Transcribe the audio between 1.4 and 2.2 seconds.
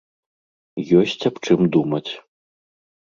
чым думаць.